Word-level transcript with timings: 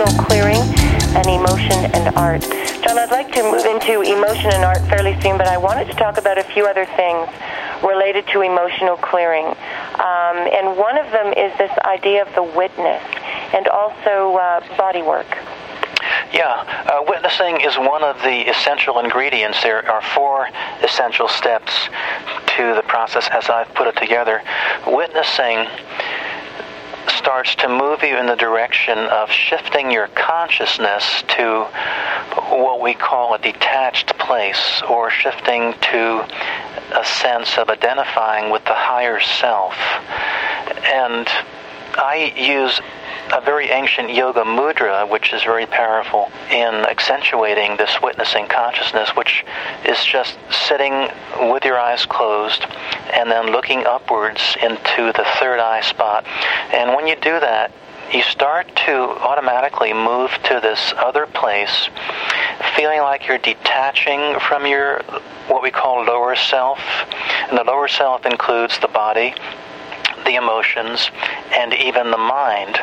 emotional 0.00 0.24
clearing 0.24 0.62
and 1.14 1.26
emotion 1.26 1.76
and 1.92 2.14
art. 2.16 2.40
John, 2.82 2.98
I'd 2.98 3.10
like 3.10 3.30
to 3.32 3.42
move 3.42 3.66
into 3.66 4.00
emotion 4.00 4.50
and 4.52 4.64
art 4.64 4.80
fairly 4.88 5.20
soon, 5.20 5.36
but 5.36 5.46
I 5.46 5.58
wanted 5.58 5.88
to 5.88 5.94
talk 5.94 6.16
about 6.16 6.38
a 6.38 6.42
few 6.42 6.66
other 6.66 6.86
things 6.96 7.28
related 7.84 8.26
to 8.28 8.40
emotional 8.40 8.96
clearing. 8.96 9.44
Um, 9.44 10.36
and 10.56 10.78
one 10.78 10.96
of 10.96 11.10
them 11.12 11.34
is 11.34 11.52
this 11.58 11.72
idea 11.84 12.22
of 12.22 12.34
the 12.34 12.42
witness 12.42 13.02
and 13.52 13.68
also 13.68 14.36
uh, 14.36 14.76
body 14.78 15.02
work. 15.02 15.28
Yeah, 16.32 16.64
uh, 16.88 17.04
witnessing 17.06 17.60
is 17.60 17.76
one 17.76 18.02
of 18.02 18.16
the 18.22 18.48
essential 18.48 19.00
ingredients. 19.00 19.62
There 19.62 19.86
are 19.90 20.00
four 20.00 20.48
essential 20.82 21.28
steps 21.28 21.90
to 22.56 22.74
the 22.74 22.84
process 22.86 23.28
as 23.32 23.50
I've 23.50 23.72
put 23.74 23.86
it 23.86 23.96
together. 23.96 24.40
Witnessing 24.86 25.66
starts 27.16 27.54
to 27.56 27.68
move 27.68 28.02
you 28.02 28.16
in 28.16 28.26
the 28.26 28.36
direction 28.36 28.98
of 28.98 29.30
shifting 29.30 29.90
your 29.90 30.08
consciousness 30.08 31.22
to 31.28 31.64
what 32.50 32.80
we 32.80 32.94
call 32.94 33.34
a 33.34 33.38
detached 33.38 34.18
place 34.18 34.82
or 34.88 35.10
shifting 35.10 35.74
to 35.80 36.26
a 36.94 37.04
sense 37.04 37.58
of 37.58 37.68
identifying 37.68 38.50
with 38.50 38.64
the 38.64 38.74
higher 38.74 39.20
self. 39.20 39.74
And 40.84 41.28
I 41.96 42.32
use 42.36 42.80
a 43.32 43.40
very 43.40 43.70
ancient 43.70 44.10
yoga 44.10 44.42
mudra, 44.42 45.08
which 45.08 45.32
is 45.32 45.42
very 45.42 45.66
powerful 45.66 46.30
in 46.50 46.74
accentuating 46.86 47.76
this 47.76 48.00
witnessing 48.02 48.46
consciousness, 48.48 49.10
which 49.10 49.44
is 49.84 50.04
just 50.04 50.36
sitting 50.50 51.08
with 51.50 51.64
your 51.64 51.78
eyes 51.78 52.06
closed 52.06 52.64
and 53.12 53.30
then 53.30 53.52
looking 53.52 53.86
upwards 53.86 54.56
into 54.62 55.12
the 55.12 55.24
third 55.38 55.60
eye 55.60 55.80
spot. 55.80 56.26
And 56.72 56.94
when 56.94 57.06
you 57.06 57.16
do 57.16 57.38
that, 57.40 57.72
you 58.12 58.22
start 58.22 58.74
to 58.86 58.92
automatically 58.92 59.92
move 59.92 60.32
to 60.44 60.58
this 60.60 60.92
other 60.96 61.26
place, 61.26 61.88
feeling 62.74 63.00
like 63.00 63.28
you're 63.28 63.38
detaching 63.38 64.38
from 64.40 64.66
your 64.66 65.02
what 65.46 65.62
we 65.62 65.70
call 65.70 66.04
lower 66.04 66.34
self. 66.34 66.80
And 67.48 67.56
the 67.56 67.64
lower 67.64 67.86
self 67.86 68.26
includes 68.26 68.78
the 68.80 68.88
body, 68.88 69.34
the 70.24 70.36
emotions, 70.36 71.10
and 71.52 71.74
even 71.74 72.10
the 72.10 72.18
mind. 72.18 72.78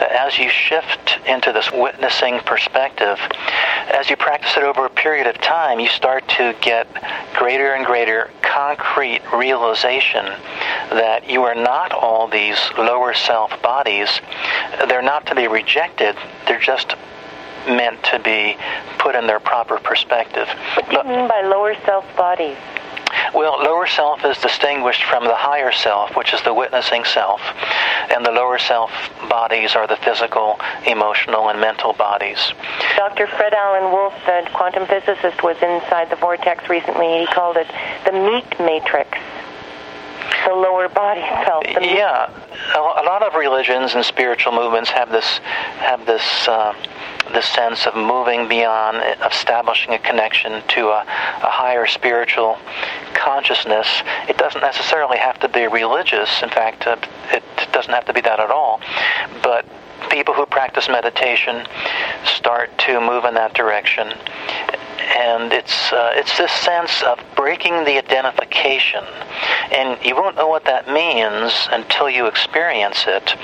As 0.00 0.38
you 0.38 0.48
shift 0.48 1.18
into 1.26 1.52
this 1.52 1.70
witnessing 1.72 2.40
perspective, 2.40 3.18
as 3.92 4.10
you 4.10 4.16
practice 4.16 4.56
it 4.56 4.62
over 4.62 4.86
a 4.86 4.90
period 4.90 5.26
of 5.26 5.38
time, 5.40 5.80
you 5.80 5.88
start 5.88 6.26
to 6.28 6.54
get 6.60 6.86
greater 7.34 7.74
and 7.74 7.84
greater 7.84 8.30
concrete 8.42 9.20
realization 9.34 10.24
that 10.90 11.28
you 11.28 11.42
are 11.42 11.54
not 11.54 11.92
all 11.92 12.28
these 12.28 12.58
lower 12.78 13.14
self 13.14 13.50
bodies. 13.62 14.08
They're 14.88 15.02
not 15.02 15.26
to 15.26 15.34
be 15.34 15.48
rejected, 15.48 16.16
they're 16.46 16.60
just 16.60 16.94
meant 17.66 18.02
to 18.04 18.18
be 18.18 18.56
put 18.98 19.14
in 19.14 19.26
their 19.26 19.40
proper 19.40 19.78
perspective. 19.78 20.48
What 20.74 21.04
do 21.04 21.12
you 21.12 21.16
mean 21.16 21.28
by 21.28 21.42
lower 21.42 21.74
self 21.84 22.04
bodies? 22.16 22.56
Well, 23.34 23.62
lower 23.62 23.86
self 23.86 24.24
is 24.24 24.36
distinguished 24.38 25.04
from 25.04 25.24
the 25.24 25.34
higher 25.34 25.72
self, 25.72 26.16
which 26.16 26.34
is 26.34 26.42
the 26.42 26.52
witnessing 26.52 27.04
self. 27.04 27.40
And 28.10 28.24
the 28.24 28.30
lower 28.30 28.58
self 28.58 28.90
bodies 29.28 29.74
are 29.74 29.86
the 29.86 29.96
physical, 29.96 30.60
emotional, 30.86 31.48
and 31.48 31.60
mental 31.60 31.94
bodies. 31.94 32.52
Dr. 32.96 33.26
Fred 33.26 33.54
Alan 33.54 33.90
Wolf, 33.90 34.14
the 34.26 34.48
quantum 34.52 34.86
physicist, 34.86 35.42
was 35.42 35.56
inside 35.62 36.10
the 36.10 36.16
vortex 36.16 36.68
recently. 36.68 37.20
He 37.20 37.26
called 37.26 37.56
it 37.56 37.68
the 38.04 38.12
meat 38.12 38.60
matrix 38.60 39.18
the 40.46 40.54
lower 40.54 40.88
body 40.88 41.20
self. 41.44 41.64
yeah, 41.80 42.28
a 42.74 43.04
lot 43.04 43.22
of 43.22 43.34
religions 43.34 43.94
and 43.94 44.04
spiritual 44.04 44.52
movements 44.52 44.90
have 44.90 45.10
this 45.10 45.38
have 45.78 46.04
this 46.06 46.48
uh, 46.48 46.74
this 47.32 47.46
sense 47.46 47.86
of 47.86 47.94
moving 47.94 48.48
beyond, 48.48 48.98
establishing 49.24 49.94
a 49.94 49.98
connection 49.98 50.62
to 50.68 50.88
a, 50.88 51.00
a 51.02 51.50
higher 51.50 51.86
spiritual 51.86 52.58
consciousness. 53.22 53.86
It 54.28 54.36
doesn't 54.36 54.60
necessarily 54.60 55.18
have 55.18 55.38
to 55.40 55.48
be 55.48 55.66
religious. 55.66 56.42
In 56.42 56.50
fact, 56.50 56.86
uh, 56.86 56.96
it 57.32 57.44
doesn't 57.72 57.92
have 57.92 58.04
to 58.06 58.12
be 58.12 58.20
that 58.22 58.40
at 58.40 58.50
all. 58.50 58.80
But 59.42 59.64
people 60.10 60.34
who 60.34 60.46
practice 60.46 60.88
meditation 60.88 61.66
start 62.24 62.76
to 62.78 63.00
move 63.00 63.24
in 63.24 63.34
that 63.34 63.54
direction 63.54 64.12
and 65.14 65.52
it's 65.52 65.92
uh, 65.92 66.12
it's 66.14 66.38
this 66.38 66.52
sense 66.52 67.02
of 67.02 67.18
breaking 67.36 67.84
the 67.84 67.98
identification, 67.98 69.04
and 69.72 70.02
you 70.04 70.14
won't 70.14 70.36
know 70.36 70.48
what 70.48 70.64
that 70.64 70.88
means 70.88 71.68
until 71.70 72.08
you 72.08 72.26
experience 72.26 73.04
it. 73.06 73.34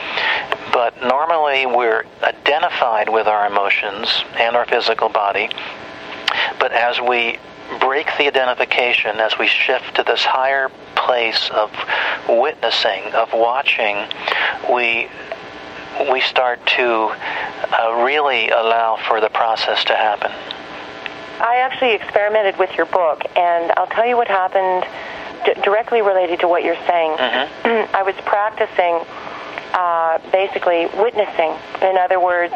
But 0.72 1.02
normally, 1.02 1.66
we're 1.66 2.04
identified 2.22 3.08
with 3.08 3.26
our 3.26 3.46
emotions 3.46 4.24
and 4.36 4.56
our 4.56 4.66
physical 4.66 5.08
body. 5.08 5.50
But 6.58 6.72
as 6.72 7.00
we 7.00 7.38
break 7.80 8.06
the 8.18 8.26
identification, 8.26 9.18
as 9.18 9.38
we 9.38 9.46
shift 9.46 9.96
to 9.96 10.02
this 10.02 10.24
higher 10.24 10.70
place 10.94 11.50
of 11.50 11.70
witnessing, 12.28 13.02
of 13.14 13.32
watching, 13.32 14.06
we 14.72 15.08
we 16.12 16.20
start 16.20 16.64
to 16.64 17.10
uh, 17.12 18.02
really 18.04 18.50
allow 18.50 18.96
for 19.08 19.20
the 19.20 19.28
process 19.30 19.82
to 19.84 19.94
happen. 19.94 20.30
I 21.40 21.56
actually 21.56 21.94
experimented 21.94 22.56
with 22.58 22.74
your 22.76 22.86
book, 22.86 23.22
and 23.36 23.72
I'll 23.76 23.88
tell 23.88 24.06
you 24.06 24.16
what 24.16 24.28
happened 24.28 24.86
d- 25.44 25.60
directly 25.62 26.02
related 26.02 26.40
to 26.40 26.48
what 26.48 26.64
you're 26.64 26.82
saying. 26.86 27.16
Mm-hmm. 27.16 27.94
I 27.96 28.02
was 28.02 28.14
practicing 28.24 29.00
uh, 29.74 30.18
basically 30.32 30.86
witnessing. 31.00 31.54
In 31.82 31.96
other 31.96 32.20
words, 32.20 32.54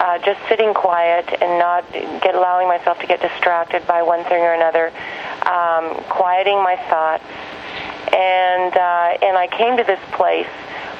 uh, 0.00 0.18
just 0.18 0.40
sitting 0.48 0.72
quiet 0.72 1.28
and 1.40 1.58
not 1.58 1.84
get 1.92 2.34
allowing 2.34 2.66
myself 2.66 2.98
to 3.00 3.06
get 3.06 3.20
distracted 3.20 3.86
by 3.86 4.02
one 4.02 4.24
thing 4.24 4.42
or 4.42 4.54
another, 4.54 4.88
um, 5.46 5.94
quieting 6.08 6.56
my 6.56 6.76
thoughts, 6.88 7.24
and 8.12 8.72
uh, 8.74 9.26
and 9.26 9.36
I 9.36 9.46
came 9.46 9.76
to 9.76 9.84
this 9.84 10.00
place 10.12 10.48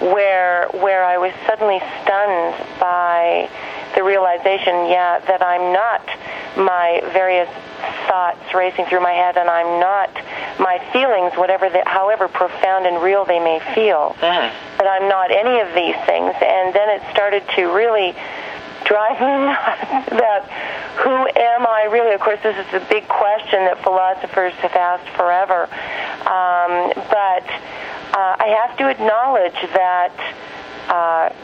where 0.00 0.68
where 0.68 1.02
I 1.04 1.16
was 1.18 1.32
suddenly 1.46 1.80
stunned 2.02 2.54
by 2.78 3.48
the 3.94 4.02
realization, 4.04 4.86
yeah, 4.86 5.18
that 5.26 5.42
I'm 5.42 5.72
not 5.72 6.04
my 6.56 7.00
various 7.12 7.48
thoughts 8.06 8.54
racing 8.54 8.86
through 8.86 9.00
my 9.00 9.12
head, 9.12 9.36
and 9.36 9.48
I'm 9.48 9.80
not 9.80 10.10
my 10.58 10.78
feelings, 10.92 11.32
whatever, 11.34 11.68
the, 11.70 11.82
however 11.86 12.28
profound 12.28 12.86
and 12.86 13.02
real 13.02 13.24
they 13.24 13.40
may 13.40 13.60
feel. 13.74 14.14
Mm. 14.20 14.52
But 14.76 14.86
I'm 14.86 15.08
not 15.08 15.30
any 15.30 15.60
of 15.60 15.74
these 15.74 15.96
things. 16.06 16.34
And 16.40 16.74
then 16.74 16.88
it 16.90 17.02
started 17.10 17.42
to 17.56 17.72
really 17.72 18.14
nuts 18.88 20.10
that 20.10 20.46
who 21.02 21.10
am 21.10 21.66
I 21.66 21.88
really? 21.90 22.14
Of 22.14 22.20
course, 22.20 22.40
this 22.42 22.56
is 22.56 22.74
a 22.74 22.84
big 22.88 23.08
question 23.08 23.64
that 23.64 23.82
philosophers 23.82 24.52
have 24.54 24.74
asked 24.74 25.08
forever. 25.16 25.64
Um, 26.26 26.92
but 27.08 27.44
uh, 28.16 28.36
I 28.38 28.56
have 28.62 28.76
to 28.78 28.88
acknowledge 28.88 29.60
that. 29.74 30.12
Uh, 30.88 31.34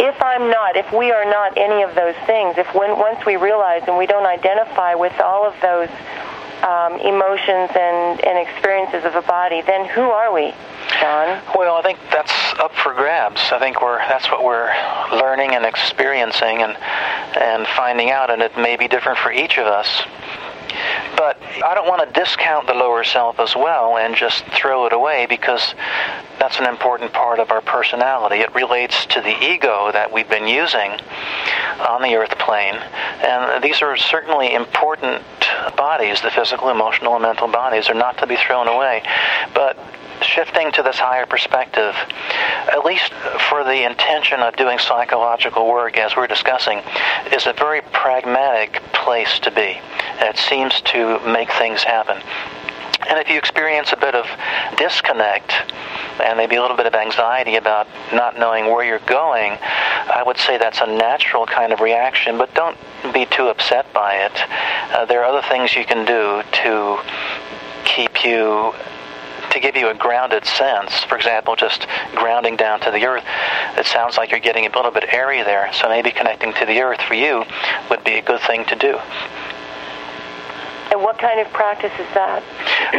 if 0.00 0.14
I'm 0.22 0.48
not, 0.48 0.76
if 0.76 0.92
we 0.92 1.10
are 1.10 1.24
not 1.24 1.58
any 1.58 1.82
of 1.82 1.96
those 1.96 2.14
things, 2.24 2.56
if 2.56 2.72
when, 2.72 2.96
once 2.96 3.26
we 3.26 3.34
realize 3.36 3.82
and 3.88 3.98
we 3.98 4.06
don't 4.06 4.26
identify 4.26 4.94
with 4.94 5.18
all 5.18 5.44
of 5.44 5.54
those 5.60 5.88
um, 6.62 7.00
emotions 7.00 7.70
and, 7.74 8.20
and 8.24 8.38
experiences 8.38 9.04
of 9.04 9.14
a 9.14 9.22
body, 9.22 9.62
then 9.62 9.86
who 9.86 10.02
are 10.02 10.32
we, 10.32 10.54
Well, 11.56 11.76
I 11.76 11.82
think 11.82 11.98
that's 12.10 12.32
up 12.58 12.74
for 12.74 12.92
grabs. 12.92 13.40
I 13.52 13.58
think 13.58 13.80
we're 13.80 13.98
that's 13.98 14.30
what 14.30 14.44
we're 14.44 14.72
learning 15.12 15.54
and 15.54 15.64
experiencing 15.64 16.62
and 16.62 16.76
and 17.36 17.66
finding 17.68 18.10
out, 18.10 18.30
and 18.30 18.42
it 18.42 18.56
may 18.56 18.76
be 18.76 18.88
different 18.88 19.18
for 19.18 19.30
each 19.30 19.58
of 19.58 19.66
us. 19.66 20.02
But 21.16 21.40
I 21.64 21.74
don't 21.74 21.88
want 21.88 22.06
to 22.06 22.20
discount 22.20 22.66
the 22.66 22.74
lower 22.74 23.02
self 23.02 23.40
as 23.40 23.56
well 23.56 23.96
and 23.96 24.14
just 24.14 24.44
throw 24.46 24.86
it 24.86 24.92
away 24.92 25.26
because 25.26 25.74
that's 26.38 26.58
an 26.58 26.66
important 26.66 27.12
part 27.12 27.40
of 27.40 27.50
our 27.50 27.60
personality. 27.60 28.36
It 28.36 28.54
relates 28.54 29.06
to 29.06 29.20
the 29.20 29.36
ego 29.42 29.90
that 29.92 30.12
we've 30.12 30.28
been 30.28 30.46
using 30.46 30.92
on 31.88 32.02
the 32.02 32.14
earth 32.14 32.38
plane. 32.38 32.76
And 33.24 33.62
these 33.64 33.82
are 33.82 33.96
certainly 33.96 34.54
important 34.54 35.22
bodies, 35.76 36.20
the 36.20 36.30
physical, 36.30 36.70
emotional, 36.70 37.14
and 37.14 37.22
mental 37.22 37.48
bodies 37.48 37.88
are 37.88 37.94
not 37.94 38.18
to 38.18 38.26
be 38.26 38.36
thrown 38.36 38.68
away. 38.68 39.02
But 39.54 39.78
shifting 40.22 40.72
to 40.72 40.82
this 40.82 40.98
higher 40.98 41.26
perspective, 41.26 41.94
at 42.72 42.84
least 42.84 43.12
for 43.48 43.64
the 43.64 43.84
intention 43.84 44.40
of 44.40 44.56
doing 44.56 44.78
psychological 44.78 45.68
work, 45.68 45.96
as 45.96 46.16
we're 46.16 46.26
discussing, 46.26 46.80
is 47.32 47.46
a 47.46 47.52
very 47.52 47.80
pragmatic 47.92 48.82
place 48.92 49.38
to 49.40 49.50
be. 49.50 49.80
It 50.20 50.36
seems 50.36 50.80
to 50.92 51.18
make 51.20 51.50
things 51.52 51.82
happen. 51.82 52.22
And 53.08 53.18
if 53.18 53.28
you 53.30 53.38
experience 53.38 53.92
a 53.92 53.96
bit 53.96 54.14
of 54.14 54.26
disconnect 54.76 55.52
and 56.20 56.36
maybe 56.36 56.56
a 56.56 56.60
little 56.60 56.76
bit 56.76 56.86
of 56.86 56.94
anxiety 56.94 57.56
about 57.56 57.86
not 58.12 58.38
knowing 58.38 58.66
where 58.66 58.84
you're 58.84 58.98
going, 59.00 59.52
I 59.52 60.22
would 60.26 60.36
say 60.36 60.58
that's 60.58 60.80
a 60.80 60.86
natural 60.86 61.46
kind 61.46 61.72
of 61.72 61.80
reaction, 61.80 62.36
but 62.38 62.52
don't 62.54 62.76
be 63.14 63.24
too 63.26 63.48
upset 63.48 63.92
by 63.94 64.14
it. 64.16 64.32
Uh, 64.92 65.04
there 65.04 65.22
are 65.22 65.26
other 65.26 65.46
things 65.48 65.74
you 65.74 65.84
can 65.84 66.04
do 66.04 66.42
to 66.64 67.00
keep 67.84 68.24
you 68.24 68.74
to 69.60 69.66
give 69.66 69.76
you 69.76 69.88
a 69.88 69.94
grounded 69.94 70.44
sense. 70.44 71.04
For 71.04 71.16
example, 71.16 71.56
just 71.56 71.86
grounding 72.14 72.56
down 72.56 72.80
to 72.80 72.90
the 72.90 73.04
earth. 73.04 73.24
it 73.76 73.86
sounds 73.86 74.16
like 74.16 74.30
you're 74.30 74.40
getting 74.40 74.66
a 74.66 74.70
little 74.70 74.90
bit 74.90 75.12
airy 75.12 75.42
there. 75.42 75.70
So 75.72 75.88
maybe 75.88 76.10
connecting 76.10 76.52
to 76.54 76.66
the 76.66 76.80
earth 76.80 77.00
for 77.02 77.14
you 77.14 77.44
would 77.90 78.04
be 78.04 78.14
a 78.14 78.22
good 78.22 78.40
thing 78.40 78.64
to 78.66 78.76
do. 78.76 78.98
And 80.90 81.02
what 81.02 81.18
kind 81.18 81.38
of 81.38 81.52
practice 81.52 81.92
is 81.98 82.06
that? 82.14 82.42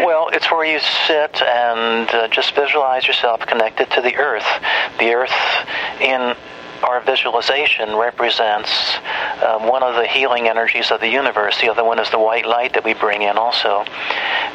Well, 0.06 0.30
it's 0.32 0.52
where 0.52 0.64
you 0.64 0.80
sit 0.80 1.42
and 1.42 2.08
uh, 2.10 2.28
just 2.28 2.54
visualize 2.54 3.08
yourself 3.08 3.42
connected 3.42 3.90
to 3.92 4.02
the 4.02 4.16
earth. 4.16 4.46
The 5.00 5.14
earth 5.14 5.34
in 6.00 6.36
our 6.84 7.02
visualization 7.02 7.96
represents 7.96 8.98
um, 9.46 9.68
one 9.68 9.84
of 9.84 9.96
the 9.96 10.08
healing 10.08 10.48
energies 10.48 10.92
of 10.92 11.00
the 11.00 11.10
universe. 11.10 11.60
The 11.60 11.70
other 11.70 11.84
one 11.84 12.00
is 12.00 12.10
the 12.10 12.20
white 12.20 12.46
light 12.46 12.74
that 12.74 12.84
we 12.84 12.94
bring 12.94 13.22
in 13.24 13.38
also. 13.38 13.86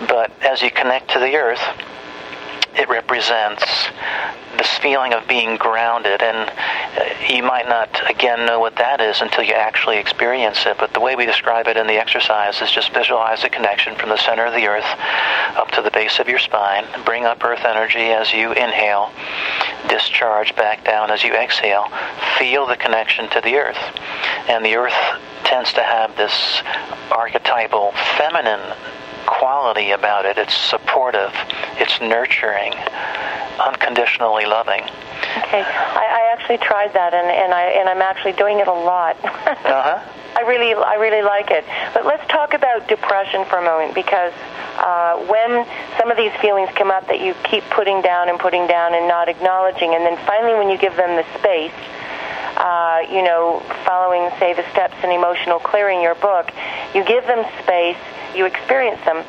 But 0.09 0.32
as 0.43 0.62
you 0.62 0.71
connect 0.71 1.11
to 1.12 1.19
the 1.19 1.37
earth, 1.37 1.62
it 2.76 2.88
represents 2.88 3.65
this 4.56 4.79
feeling 4.79 5.12
of 5.12 5.26
being 5.26 5.56
grounded. 5.56 6.23
And 6.23 6.49
uh, 6.49 7.32
you 7.32 7.43
might 7.43 7.69
not, 7.69 7.88
again, 8.09 8.47
know 8.47 8.61
what 8.61 8.76
that 8.76 9.00
is 9.00 9.21
until 9.21 9.44
you 9.44 9.55
actually 9.55 9.99
experience 9.99 10.65
it. 10.67 10.76
But 10.79 10.93
the 10.93 11.00
way 11.00 11.17
we 11.17 11.26
describe 11.26 11.67
it 11.67 11.76
in 11.76 11.87
the 11.87 11.94
exercise 11.94 12.61
is 12.61 12.71
just 12.71 12.93
visualize 12.93 13.44
a 13.44 13.49
connection 13.49 13.94
from 13.97 14.11
the 14.11 14.17
center 14.17 14.47
of 14.47 14.55
the 14.55 14.67
earth 14.67 14.87
up 15.56 15.71
to 15.73 15.82
the 15.82 15.91
base 15.91 16.19
of 16.19 16.29
your 16.29 16.38
spine. 16.38 16.85
Bring 17.05 17.25
up 17.25 17.44
earth 17.44 17.65
energy 17.65 18.11
as 18.11 18.32
you 18.32 18.53
inhale. 18.53 19.12
Discharge 19.88 20.55
back 20.56 20.85
down 20.85 21.11
as 21.11 21.23
you 21.23 21.35
exhale. 21.35 21.87
Feel 22.38 22.67
the 22.67 22.76
connection 22.76 23.29
to 23.31 23.41
the 23.41 23.56
earth. 23.56 23.79
And 24.49 24.65
the 24.65 24.76
earth 24.76 24.94
tends 25.44 25.73
to 25.75 25.82
have 25.82 26.17
this 26.17 26.62
archetypal 27.11 27.93
feminine 28.17 28.75
quality 29.26 29.91
about 29.91 30.25
it. 30.25 30.38
It's 30.38 30.56
supportive, 30.56 31.32
it's 31.79 32.00
nurturing, 32.00 32.73
unconditionally 33.59 34.47
loving. 34.47 34.82
Okay, 34.82 35.62
I, 35.62 36.05
I 36.05 36.32
actually 36.32 36.59
tried 36.59 36.93
that, 36.94 37.15
and, 37.15 37.26
and 37.31 37.53
I 37.53 37.62
and 37.81 37.88
I'm 37.88 38.03
actually 38.03 38.32
doing 38.32 38.61
it 38.61 38.69
a 38.69 38.73
lot. 38.73 39.17
uh-huh. 39.25 40.03
I 40.37 40.41
really 40.43 40.75
I 40.75 40.94
really 40.94 41.23
like 41.23 41.50
it. 41.50 41.65
But 41.94 42.06
let's 42.06 42.26
talk 42.29 42.55
about 42.55 42.88
depression 42.88 43.44
for 43.47 43.59
a 43.59 43.65
moment 43.65 43.94
because 43.94 44.32
uh, 44.79 45.17
when 45.26 45.67
some 45.99 46.11
of 46.11 46.17
these 46.17 46.32
feelings 46.41 46.71
come 46.75 46.91
up 46.91 47.06
that 47.06 47.21
you 47.21 47.35
keep 47.44 47.65
putting 47.71 48.03
down 48.03 48.29
and 48.29 48.38
putting 48.38 48.67
down 48.67 48.94
and 48.94 49.06
not 49.06 49.29
acknowledging, 49.29 49.94
and 49.94 50.05
then 50.05 50.17
finally 50.26 50.55
when 50.59 50.69
you 50.69 50.79
give 50.79 50.97
them 50.97 51.17
the 51.17 51.25
space. 51.38 51.75
Uh, 52.56 53.03
you 53.11 53.21
know, 53.21 53.61
following, 53.85 54.31
say, 54.38 54.55
the 54.55 54.62
steps 54.71 54.94
in 55.03 55.11
emotional 55.11 55.59
clearing, 55.59 56.00
your 56.00 56.15
book, 56.15 56.53
you 56.94 57.03
give 57.05 57.26
them 57.26 57.44
space, 57.65 57.99
you 58.36 58.46
experience 58.46 59.00
them. 59.04 59.25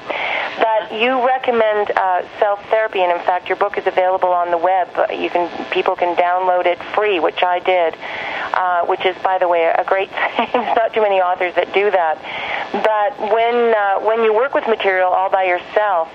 That 0.57 0.89
you 0.91 1.25
recommend 1.25 1.91
uh, 1.91 2.23
self 2.39 2.63
therapy, 2.69 3.01
and 3.01 3.11
in 3.11 3.25
fact, 3.25 3.49
your 3.49 3.57
book 3.57 3.77
is 3.77 3.85
available 3.87 4.29
on 4.29 4.51
the 4.51 4.57
web. 4.57 4.87
You 5.11 5.29
can 5.29 5.49
people 5.71 5.95
can 5.95 6.15
download 6.15 6.65
it 6.65 6.81
free, 6.95 7.19
which 7.19 7.43
I 7.43 7.59
did, 7.59 7.95
uh, 8.53 8.85
which 8.85 9.05
is, 9.05 9.15
by 9.21 9.37
the 9.37 9.47
way, 9.47 9.65
a 9.65 9.83
great 9.83 10.09
thing. 10.37 10.49
Not 10.53 10.93
too 10.93 11.01
many 11.01 11.19
authors 11.19 11.53
that 11.55 11.73
do 11.73 11.91
that. 11.91 12.15
But 12.71 13.33
when 13.33 13.73
uh, 13.75 13.99
when 14.07 14.23
you 14.23 14.33
work 14.33 14.53
with 14.53 14.65
material 14.67 15.09
all 15.09 15.29
by 15.29 15.43
yourself, 15.43 16.09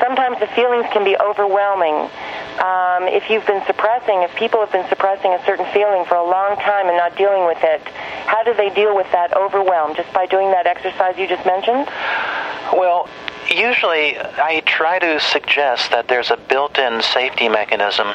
sometimes 0.00 0.38
the 0.40 0.46
feelings 0.48 0.86
can 0.92 1.04
be 1.04 1.16
overwhelming. 1.16 2.10
Um, 2.58 3.06
if 3.06 3.30
you've 3.30 3.46
been 3.46 3.64
suppressing, 3.66 4.22
if 4.22 4.34
people 4.34 4.60
have 4.60 4.72
been 4.72 4.88
suppressing 4.88 5.32
a 5.32 5.44
certain 5.44 5.66
feeling 5.72 6.04
for 6.04 6.16
a 6.16 6.24
long 6.24 6.56
time 6.56 6.88
and 6.88 6.96
not 6.96 7.16
dealing 7.16 7.46
with 7.46 7.62
it, 7.62 7.80
how 8.26 8.42
do 8.42 8.54
they 8.54 8.70
deal 8.70 8.96
with 8.96 9.10
that 9.12 9.36
overwhelm? 9.36 9.94
Just 9.94 10.12
by 10.12 10.26
doing 10.26 10.50
that 10.50 10.66
exercise 10.66 11.16
you 11.18 11.28
just 11.28 11.46
mentioned? 11.46 11.86
Well, 12.72 13.08
usually 13.50 14.18
I 14.18 14.62
try 14.66 14.98
to 14.98 15.20
suggest 15.20 15.90
that 15.90 16.08
there's 16.08 16.30
a 16.30 16.36
built-in 16.36 17.02
safety 17.02 17.48
mechanism 17.48 18.08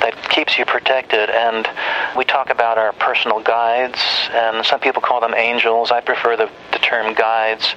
that 0.00 0.14
keeps 0.30 0.58
you 0.58 0.64
protected 0.64 1.30
and 1.30 1.68
we 2.16 2.24
talk 2.24 2.50
about 2.50 2.78
our 2.78 2.92
personal 2.92 3.40
guides 3.40 3.98
and 4.32 4.64
some 4.66 4.80
people 4.80 5.02
call 5.02 5.20
them 5.20 5.34
angels. 5.34 5.90
I 5.90 6.00
prefer 6.00 6.36
the, 6.36 6.50
the 6.72 6.78
term 6.78 7.14
guides. 7.14 7.74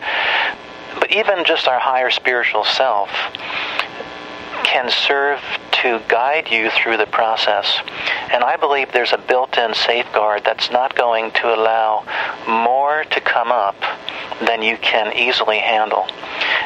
But 0.99 1.11
even 1.11 1.45
just 1.45 1.67
our 1.67 1.79
higher 1.79 2.09
spiritual 2.09 2.63
self 2.63 3.09
can 4.63 4.89
serve 4.89 5.41
to 5.71 6.01
guide 6.07 6.49
you 6.49 6.69
through 6.69 6.97
the 6.97 7.07
process. 7.07 7.79
And 8.31 8.43
I 8.43 8.55
believe 8.55 8.91
there's 8.91 9.13
a 9.13 9.17
built 9.17 9.57
in 9.57 9.73
safeguard 9.73 10.43
that's 10.45 10.71
not 10.71 10.95
going 10.95 11.31
to 11.31 11.53
allow 11.53 12.05
more 12.47 13.03
to 13.03 13.21
come 13.21 13.51
up 13.51 13.75
than 14.45 14.61
you 14.61 14.77
can 14.77 15.15
easily 15.15 15.59
handle. 15.59 16.07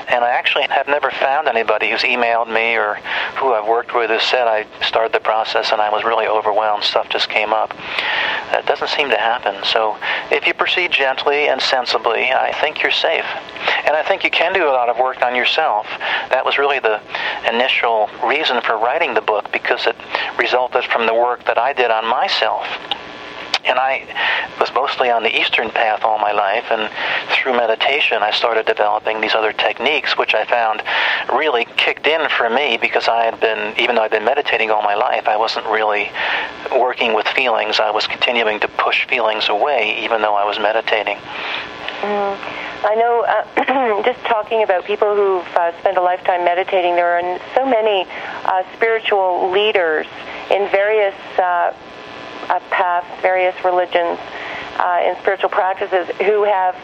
And 0.08 0.24
I 0.24 0.32
actually 0.32 0.68
have 0.70 0.88
never 0.88 1.10
found 1.10 1.48
anybody 1.48 1.90
who's 1.90 2.02
emailed 2.02 2.48
me 2.48 2.76
or 2.76 2.96
who 3.38 3.54
I've 3.54 3.68
worked 3.68 3.96
with 3.96 4.10
who 4.10 4.20
said 4.20 4.48
I 4.48 4.68
started 4.82 5.14
the 5.14 5.20
process 5.20 5.72
and 5.72 5.82
I 5.82 5.90
was 5.90 6.04
really 6.04 6.28
overwhelmed, 6.28 6.84
stuff 6.84 7.10
just 7.10 7.30
came 7.30 7.54
up. 7.54 7.74
That 8.52 8.66
doesn't 8.66 8.90
seem 8.90 9.10
to 9.10 9.18
happen. 9.18 9.64
So 9.66 9.98
if 10.32 10.46
you 10.48 10.54
proceed 10.54 10.92
gently 10.92 11.48
and 11.48 11.62
sensibly, 11.62 12.32
I 12.32 12.54
think 12.62 12.82
you're 12.82 12.92
safe. 12.92 13.26
And 13.86 13.96
I 13.96 14.04
think 14.08 14.24
you 14.24 14.32
can 14.32 14.54
do 14.54 14.66
a 14.68 14.72
lot 14.72 14.90
of 14.90 14.98
work 14.98 15.22
on 15.22 15.36
yourself. 15.36 15.88
That 16.30 16.44
was 16.46 16.58
really 16.58 16.80
the 16.80 17.02
initial 17.48 18.10
reason 18.24 18.62
for 18.62 18.78
writing 18.78 19.14
the 19.14 19.22
book 19.22 19.52
because 19.52 19.88
it 19.88 19.96
resulted 20.38 20.84
from 20.86 21.06
the 21.06 21.14
work 21.14 21.46
that 21.46 21.58
I 21.58 21.74
did 21.74 21.92
on 21.92 22.08
myself. 22.08 22.66
And 23.66 23.80
I 23.80 24.06
was 24.60 24.72
mostly 24.76 25.10
on 25.10 25.24
the 25.24 25.36
Eastern 25.36 25.72
path 25.72 26.04
all 26.04 26.20
my 26.20 26.32
life, 26.32 26.66
and 26.70 26.88
through 27.32 27.54
meditation, 27.54 28.22
I 28.22 28.30
started 28.30 28.68
developing 28.68 29.22
these 29.22 29.34
other 29.34 29.54
techniques, 29.54 30.16
which 30.18 30.36
I 30.36 30.46
found 30.46 30.84
really 31.34 31.66
kicked 31.76 32.06
in 32.06 32.30
for 32.30 32.48
me 32.48 32.78
because 32.78 33.08
I 33.08 33.26
had 33.26 33.40
been, 33.40 33.74
even 33.80 33.96
though 33.96 34.04
I'd 34.04 34.12
been 34.12 34.24
meditating 34.24 34.70
all 34.70 34.84
my 34.84 34.94
life, 34.94 35.28
I 35.28 35.36
wasn't 35.36 35.66
really 35.66 36.12
working 36.96 37.14
with 37.14 37.28
feelings. 37.28 37.80
I 37.82 37.92
was 37.92 38.08
continuing 38.08 38.62
to 38.62 38.70
push 38.70 39.06
feelings 39.08 39.50
away, 39.50 40.02
even 40.06 40.22
though 40.22 40.36
I 40.36 40.46
was 40.46 40.60
meditating. 40.60 41.18
Mm. 41.18 42.38
I 42.86 42.96
know, 42.96 43.26
uh, 43.28 44.04
just 44.06 44.20
talking 44.26 44.64
about 44.64 44.86
people 44.86 45.14
who've 45.14 45.56
uh, 45.58 45.78
spent 45.80 45.98
a 45.98 46.02
lifetime 46.02 46.46
meditating, 46.46 46.96
there 46.96 47.20
are 47.20 47.40
so 47.54 47.66
many 47.66 48.08
uh, 48.46 48.64
spiritual 48.76 49.52
leaders 49.52 50.08
in 50.50 50.70
various 50.70 51.16
uh, 51.38 51.76
uh, 52.48 52.60
paths, 52.70 53.22
various 53.22 53.56
religions, 53.66 54.18
uh, 54.80 55.00
and 55.04 55.18
spiritual 55.18 55.50
practices 55.50 56.08
who 56.20 56.46
have, 56.46 56.76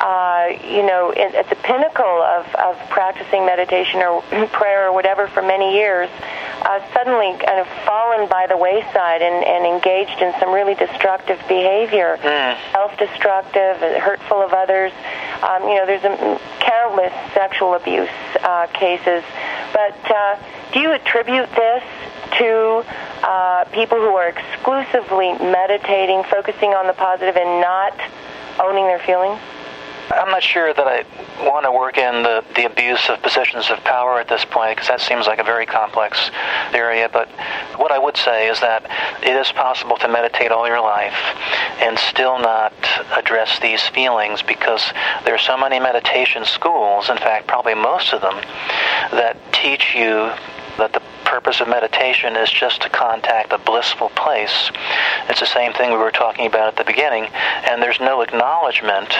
uh, 0.00 0.52
you 0.62 0.84
know, 0.84 1.10
in, 1.10 1.34
at 1.34 1.48
the 1.48 1.56
pinnacle 1.56 2.04
of, 2.22 2.46
of 2.54 2.76
practicing 2.90 3.46
meditation 3.46 4.00
or 4.00 4.22
prayer 4.52 4.88
or 4.88 4.92
whatever 4.92 5.28
for 5.28 5.42
many 5.42 5.74
years, 5.74 6.10
uh, 6.62 6.80
suddenly 6.92 7.32
kind 7.44 7.60
of 7.60 7.66
fallen 7.84 8.28
by 8.28 8.46
the 8.46 8.56
wayside 8.56 9.22
and, 9.22 9.44
and 9.44 9.66
engaged 9.66 10.20
in 10.20 10.32
some 10.40 10.52
really 10.52 10.74
destructive 10.74 11.38
behavior, 11.48 12.18
mm. 12.20 12.72
self-destructive, 12.72 13.76
hurtful 14.02 14.42
of 14.42 14.52
others. 14.52 14.92
Um, 15.42 15.68
you 15.68 15.76
know, 15.76 15.86
there's 15.86 16.04
a, 16.04 16.40
countless 16.66 17.12
sexual 17.32 17.74
abuse 17.74 18.10
uh, 18.42 18.66
cases. 18.74 19.22
But 19.72 20.10
uh, 20.10 20.36
do 20.72 20.80
you 20.80 20.92
attribute 20.92 21.48
this 21.54 21.84
to 22.38 22.84
uh, 23.22 23.64
people 23.72 23.98
who 23.98 24.14
are 24.16 24.28
exclusively 24.28 25.32
meditating, 25.38 26.24
focusing 26.24 26.70
on 26.70 26.86
the 26.86 26.92
positive, 26.92 27.36
and 27.36 27.60
not 27.60 27.94
owning 28.58 28.86
their 28.86 28.98
feelings? 28.98 29.40
I'm 30.10 30.30
not 30.30 30.42
sure 30.42 30.72
that 30.72 30.86
I 30.86 31.04
want 31.44 31.64
to 31.64 31.72
work 31.72 31.98
in 31.98 32.22
the, 32.22 32.44
the 32.54 32.66
abuse 32.66 33.08
of 33.08 33.20
positions 33.22 33.70
of 33.70 33.78
power 33.84 34.20
at 34.20 34.28
this 34.28 34.44
point 34.44 34.76
because 34.76 34.88
that 34.88 35.00
seems 35.00 35.26
like 35.26 35.38
a 35.38 35.44
very 35.44 35.66
complex 35.66 36.30
area. 36.72 37.08
But 37.12 37.28
what 37.76 37.90
I 37.90 37.98
would 37.98 38.16
say 38.16 38.48
is 38.48 38.60
that 38.60 38.88
it 39.22 39.36
is 39.36 39.50
possible 39.52 39.96
to 39.98 40.08
meditate 40.08 40.52
all 40.52 40.66
your 40.66 40.80
life 40.80 41.16
and 41.80 41.98
still 41.98 42.38
not 42.38 42.72
address 43.16 43.58
these 43.60 43.82
feelings 43.88 44.42
because 44.42 44.82
there 45.24 45.34
are 45.34 45.38
so 45.38 45.56
many 45.56 45.80
meditation 45.80 46.44
schools, 46.44 47.10
in 47.10 47.16
fact, 47.16 47.46
probably 47.46 47.74
most 47.74 48.12
of 48.12 48.20
them, 48.20 48.36
that 49.10 49.36
teach 49.52 49.94
you 49.94 50.30
that 50.78 50.92
the 50.92 51.02
purpose 51.24 51.60
of 51.60 51.68
meditation 51.68 52.36
is 52.36 52.50
just 52.50 52.82
to 52.82 52.88
contact 52.88 53.52
a 53.52 53.58
blissful 53.58 54.10
place. 54.10 54.70
It's 55.28 55.40
the 55.40 55.46
same 55.46 55.72
thing 55.72 55.90
we 55.90 55.96
were 55.96 56.12
talking 56.12 56.46
about 56.46 56.68
at 56.68 56.76
the 56.76 56.84
beginning, 56.84 57.28
and 57.68 57.82
there's 57.82 58.00
no 58.00 58.22
acknowledgement 58.22 59.10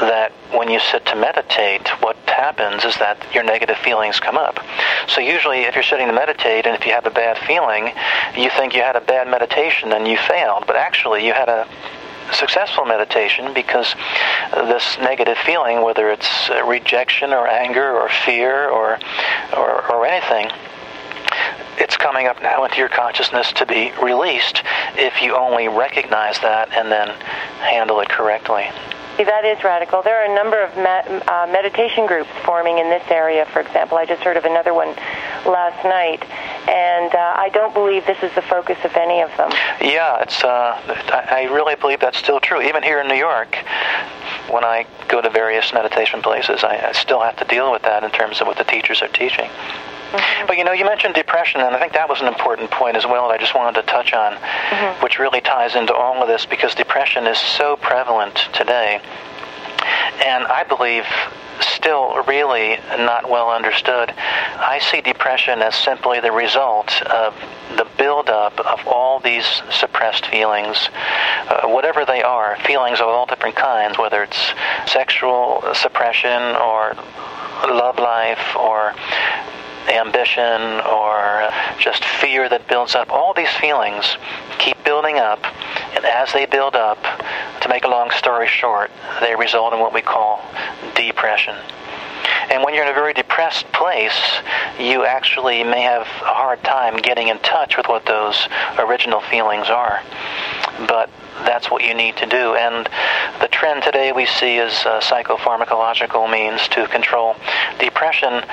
that 0.00 0.32
when 0.52 0.68
you 0.68 0.80
sit 0.80 1.04
to 1.06 1.16
meditate, 1.16 1.88
what 2.02 2.16
happens 2.26 2.84
is 2.84 2.94
that 2.96 3.18
your 3.32 3.44
negative 3.44 3.76
feelings 3.78 4.20
come 4.20 4.36
up. 4.36 4.60
So 5.08 5.20
usually 5.20 5.62
if 5.62 5.74
you're 5.74 5.84
sitting 5.84 6.06
to 6.06 6.12
meditate 6.12 6.66
and 6.66 6.76
if 6.76 6.84
you 6.86 6.92
have 6.92 7.06
a 7.06 7.10
bad 7.10 7.38
feeling, 7.46 7.92
you 8.36 8.50
think 8.50 8.74
you 8.74 8.82
had 8.82 8.96
a 8.96 9.00
bad 9.00 9.28
meditation 9.28 9.92
and 9.92 10.06
you 10.06 10.18
failed, 10.18 10.64
but 10.66 10.76
actually 10.76 11.26
you 11.26 11.32
had 11.32 11.48
a 11.48 11.66
successful 12.32 12.84
meditation 12.84 13.52
because 13.52 13.94
this 14.52 14.98
negative 14.98 15.38
feeling, 15.38 15.82
whether 15.82 16.10
it's 16.10 16.50
rejection 16.66 17.32
or 17.32 17.46
anger 17.46 17.92
or 17.92 18.08
fear 18.08 18.68
or, 18.68 18.98
or, 19.56 19.92
or 19.92 20.06
anything, 20.06 20.50
it's 21.78 21.96
coming 21.96 22.26
up 22.26 22.40
now 22.42 22.64
into 22.64 22.76
your 22.76 22.88
consciousness 22.88 23.52
to 23.52 23.66
be 23.66 23.92
released 24.02 24.62
if 24.96 25.20
you 25.22 25.34
only 25.36 25.68
recognize 25.68 26.38
that 26.40 26.72
and 26.72 26.90
then 26.90 27.08
handle 27.60 28.00
it 28.00 28.08
correctly. 28.08 28.68
See 29.16 29.22
that 29.22 29.44
is 29.44 29.62
radical. 29.62 30.02
There 30.02 30.20
are 30.20 30.30
a 30.30 30.34
number 30.34 30.60
of 30.60 30.76
uh, 30.76 31.46
meditation 31.46 32.04
groups 32.04 32.30
forming 32.44 32.78
in 32.78 32.90
this 32.90 33.04
area, 33.08 33.46
for 33.46 33.60
example. 33.60 33.96
I 33.96 34.06
just 34.06 34.24
heard 34.24 34.36
of 34.36 34.44
another 34.44 34.74
one 34.74 34.88
last 35.46 35.84
night, 35.84 36.28
and 36.68 37.14
uh, 37.14 37.34
I 37.36 37.48
don't 37.50 37.72
believe 37.72 38.04
this 38.06 38.20
is 38.24 38.34
the 38.34 38.42
focus 38.42 38.76
of 38.82 38.96
any 38.96 39.20
of 39.20 39.30
them. 39.36 39.52
Yeah, 39.80 40.20
it's. 40.20 40.42
Uh, 40.42 40.80
I 41.30 41.48
really 41.52 41.76
believe 41.76 42.00
that's 42.00 42.18
still 42.18 42.40
true. 42.40 42.60
Even 42.60 42.82
here 42.82 42.98
in 43.00 43.06
New 43.06 43.14
York, 43.14 43.56
when 44.50 44.64
I 44.64 44.86
go 45.08 45.20
to 45.20 45.30
various 45.30 45.72
meditation 45.72 46.22
places, 46.22 46.64
I, 46.64 46.88
I 46.88 46.92
still 46.92 47.20
have 47.20 47.36
to 47.36 47.44
deal 47.44 47.72
with 47.72 47.82
that 47.82 48.04
in 48.04 48.10
terms 48.10 48.40
of 48.40 48.46
what 48.46 48.58
the 48.58 48.64
teachers 48.64 49.02
are 49.02 49.08
teaching. 49.08 49.48
Mm-hmm. 49.48 50.46
But 50.46 50.58
you 50.58 50.64
know, 50.64 50.72
you 50.72 50.84
mentioned 50.84 51.14
depression, 51.14 51.60
and 51.60 51.74
I 51.74 51.80
think 51.80 51.92
that 51.94 52.08
was 52.08 52.20
an 52.20 52.28
important 52.28 52.70
point 52.70 52.96
as 52.96 53.04
well 53.04 53.28
that 53.28 53.34
I 53.34 53.38
just 53.38 53.54
wanted 53.54 53.80
to 53.80 53.86
touch 53.86 54.12
on, 54.12 54.34
mm-hmm. 54.34 55.02
which 55.02 55.18
really 55.18 55.40
ties 55.40 55.74
into 55.74 55.94
all 55.94 56.22
of 56.22 56.28
this 56.28 56.46
because 56.46 56.74
depression 56.74 57.26
is 57.26 57.38
so 57.38 57.76
prevalent 57.76 58.36
today. 58.52 59.00
And 60.24 60.44
I 60.46 60.64
believe 60.64 61.04
still 61.60 62.22
really 62.24 62.78
not 62.98 63.28
well 63.28 63.50
understood. 63.50 64.12
I 64.66 64.78
see 64.78 65.02
depression 65.02 65.60
as 65.60 65.74
simply 65.74 66.20
the 66.20 66.32
result 66.32 67.02
of 67.02 67.34
the 67.76 67.86
buildup 67.98 68.58
of 68.60 68.86
all 68.86 69.20
these 69.20 69.44
suppressed 69.70 70.24
feelings, 70.24 70.88
uh, 71.50 71.68
whatever 71.68 72.06
they 72.06 72.22
are, 72.22 72.56
feelings 72.64 72.98
of 72.98 73.08
all 73.08 73.26
different 73.26 73.56
kinds, 73.56 73.98
whether 73.98 74.22
it's 74.22 74.54
sexual 74.86 75.62
suppression 75.74 76.40
or 76.56 76.94
love 77.68 77.98
life 77.98 78.56
or 78.56 78.94
ambition 79.88 80.80
or 80.80 81.50
just 81.78 82.02
fear 82.02 82.48
that 82.48 82.66
builds 82.66 82.94
up. 82.94 83.10
All 83.10 83.34
these 83.34 83.52
feelings 83.60 84.16
keep 84.58 84.82
building 84.82 85.18
up, 85.18 85.44
and 85.94 86.06
as 86.06 86.32
they 86.32 86.46
build 86.46 86.74
up, 86.74 87.02
to 87.60 87.68
make 87.68 87.84
a 87.84 87.88
long 87.88 88.10
story 88.12 88.48
short, 88.48 88.90
they 89.20 89.36
result 89.36 89.74
in 89.74 89.80
what 89.80 89.92
we 89.92 90.00
call 90.00 90.42
depression. 90.94 91.54
And 92.50 92.62
when 92.62 92.74
you're 92.74 92.84
in 92.84 92.90
a 92.90 92.94
very 92.94 93.12
depressed 93.12 93.70
place, 93.72 94.40
you 94.78 95.04
actually 95.04 95.64
may 95.64 95.82
have 95.82 96.02
a 96.02 96.34
hard 96.34 96.62
time 96.64 96.96
getting 96.98 97.28
in 97.28 97.38
touch 97.38 97.76
with 97.76 97.86
what 97.86 98.06
those 98.06 98.48
original 98.78 99.20
feelings 99.20 99.68
are. 99.68 100.02
But 100.86 101.10
that's 101.44 101.70
what 101.70 101.82
you 101.82 101.94
need 101.94 102.16
to 102.16 102.26
do. 102.26 102.54
And 102.54 102.88
the 103.40 103.48
trend 103.48 103.82
today 103.82 104.12
we 104.12 104.26
see 104.26 104.56
is 104.56 104.72
uh, 104.86 105.00
psychopharmacological 105.00 106.30
means 106.30 106.68
to 106.68 106.86
control 106.88 107.36
depression. 107.78 108.44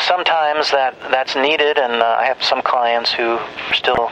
Sometimes 0.00 0.70
that, 0.70 0.96
that's 1.10 1.36
needed, 1.36 1.78
and 1.78 2.02
uh, 2.02 2.16
I 2.18 2.24
have 2.24 2.42
some 2.42 2.62
clients 2.62 3.12
who 3.12 3.38
are 3.38 3.74
still 3.74 4.10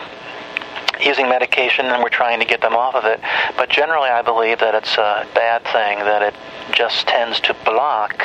using 1.01 1.29
medication 1.29 1.87
and 1.87 2.03
we're 2.03 2.09
trying 2.09 2.39
to 2.39 2.47
get 2.47 2.61
them 2.61 2.75
off 2.75 2.95
of 2.95 3.05
it. 3.05 3.21
But 3.57 3.69
generally, 3.69 4.09
I 4.09 4.23
believe 4.23 4.61
that 4.61 4.75
it's 4.75 4.97
a 4.97 5.27
bad 5.35 5.63
thing, 5.65 5.99
that 5.99 6.23
it 6.23 6.35
just 6.73 7.07
tends 7.07 7.41
to 7.41 7.55
block 7.65 8.25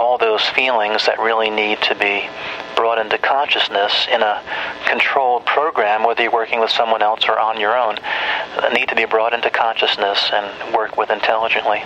all 0.00 0.16
those 0.16 0.42
feelings 0.42 1.04
that 1.04 1.18
really 1.18 1.50
need 1.50 1.78
to 1.82 1.94
be 1.94 2.26
brought 2.74 2.98
into 2.98 3.18
consciousness 3.18 4.06
in 4.10 4.22
a 4.22 4.42
controlled 4.86 5.44
program, 5.44 6.04
whether 6.04 6.22
you're 6.22 6.32
working 6.32 6.58
with 6.58 6.70
someone 6.70 7.02
else 7.02 7.28
or 7.28 7.38
on 7.38 7.60
your 7.60 7.76
own, 7.76 7.98
need 8.72 8.88
to 8.88 8.96
be 8.96 9.04
brought 9.04 9.34
into 9.34 9.50
consciousness 9.50 10.30
and 10.32 10.74
work 10.74 10.96
with 10.96 11.10
intelligently. 11.10 11.84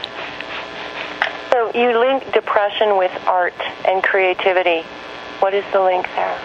So 1.51 1.73
you 1.75 1.99
link 1.99 2.33
depression 2.33 2.97
with 2.97 3.11
art 3.27 3.59
and 3.85 4.01
creativity. 4.01 4.83
What 5.41 5.53
is 5.53 5.65
the 5.73 5.81
link 5.81 6.07
there? 6.15 6.41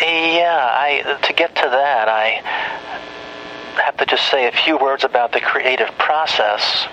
Yeah, 0.00 0.66
I 0.72 1.18
to 1.22 1.32
get 1.34 1.54
to 1.56 1.68
that, 1.68 2.08
I 2.08 2.40
have 3.84 3.98
to 3.98 4.06
just 4.06 4.30
say 4.30 4.48
a 4.48 4.52
few 4.52 4.78
words 4.78 5.04
about 5.04 5.32
the 5.32 5.40
creative 5.40 5.88
process. 5.98 6.86